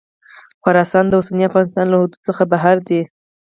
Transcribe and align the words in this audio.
خراسان 0.63 1.05
د 1.07 1.13
اوسني 1.19 1.43
افغانستان 1.49 1.85
له 1.89 1.95
حدودو 1.99 2.23
څخه 2.27 2.43
بهر 2.51 2.77
دی. 2.87 3.01